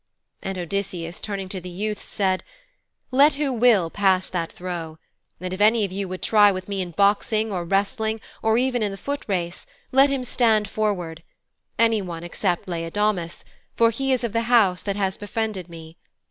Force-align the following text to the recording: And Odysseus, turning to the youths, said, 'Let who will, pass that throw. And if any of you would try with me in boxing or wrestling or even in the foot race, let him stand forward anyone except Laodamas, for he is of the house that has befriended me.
And 0.41 0.57
Odysseus, 0.57 1.19
turning 1.19 1.47
to 1.49 1.61
the 1.61 1.69
youths, 1.69 2.03
said, 2.05 2.43
'Let 3.11 3.35
who 3.35 3.53
will, 3.53 3.91
pass 3.91 4.29
that 4.29 4.51
throw. 4.51 4.97
And 5.39 5.53
if 5.53 5.61
any 5.61 5.85
of 5.85 5.91
you 5.91 6.07
would 6.07 6.23
try 6.23 6.51
with 6.51 6.67
me 6.67 6.81
in 6.81 6.89
boxing 6.89 7.51
or 7.51 7.63
wrestling 7.63 8.19
or 8.41 8.57
even 8.57 8.81
in 8.81 8.91
the 8.91 8.97
foot 8.97 9.23
race, 9.27 9.67
let 9.91 10.09
him 10.09 10.23
stand 10.23 10.67
forward 10.67 11.21
anyone 11.77 12.23
except 12.23 12.67
Laodamas, 12.67 13.45
for 13.75 13.91
he 13.91 14.11
is 14.11 14.23
of 14.23 14.33
the 14.33 14.41
house 14.49 14.81
that 14.81 14.95
has 14.95 15.17
befriended 15.17 15.69
me. 15.69 15.97